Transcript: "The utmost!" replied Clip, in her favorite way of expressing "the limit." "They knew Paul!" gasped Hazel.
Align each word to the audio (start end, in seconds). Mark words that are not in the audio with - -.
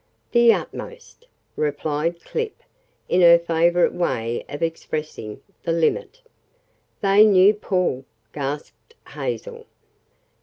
"The 0.31 0.51
utmost!" 0.51 1.27
replied 1.55 2.23
Clip, 2.23 2.63
in 3.07 3.21
her 3.21 3.37
favorite 3.37 3.93
way 3.93 4.43
of 4.49 4.63
expressing 4.63 5.41
"the 5.61 5.71
limit." 5.73 6.23
"They 7.01 7.23
knew 7.23 7.53
Paul!" 7.53 8.05
gasped 8.33 8.95
Hazel. 9.09 9.67